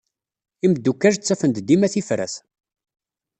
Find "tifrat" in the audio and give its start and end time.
1.93-2.35